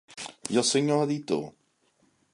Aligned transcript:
I 0.55 0.61
el 0.61 0.65
senyor 0.69 1.05
editor? 1.09 1.45